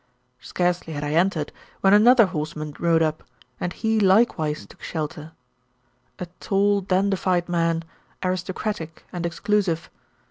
Scarcely 0.39 0.93
had 0.93 1.03
I 1.03 1.11
entered, 1.13 1.51
when 1.81 1.93
another 1.93 2.25
horsemen 2.25 2.73
rode 2.79 3.03
up, 3.03 3.23
and 3.59 3.71
he 3.71 3.99
likewise 3.99 4.65
took 4.65 4.81
shelter 4.81 5.33
a 6.17 6.25
tall, 6.39 6.81
dandified 6.81 7.47
man, 7.47 7.83
aristocratic 8.23 9.05
and 9.13 9.27
exclusive. 9.27 9.91